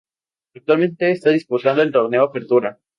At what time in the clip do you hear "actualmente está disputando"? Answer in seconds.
0.55-1.83